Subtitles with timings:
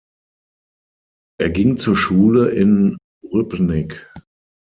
[1.39, 4.11] Er ging zur Schule in Rybnik.